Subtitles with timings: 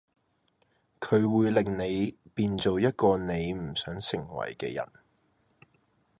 [0.99, 4.87] 佢會令你變做一個你唔想成為嘅人